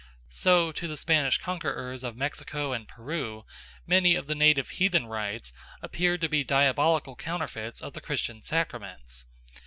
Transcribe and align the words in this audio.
So 0.31 0.71
to 0.71 0.87
the 0.87 0.97
Spanish 0.97 1.37
conquerors 1.37 2.03
of 2.03 2.17
Mexico 2.17 2.73
and 2.73 2.87
Peru 2.87 3.45
many 3.85 4.15
of 4.15 4.25
the 4.25 4.33
native 4.33 4.69
heathen 4.69 5.05
rites 5.05 5.53
appeared 5.79 6.21
to 6.21 6.27
be 6.27 6.43
diabolical 6.43 7.15
counterfeits 7.15 7.81
of 7.81 7.93
the 7.93 8.01
Christian 8.01 8.41
sacraments. 8.41 9.25